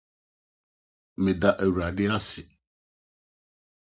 Meda 1.23 1.49
Awurade 1.63 2.05
ase! 2.17 2.43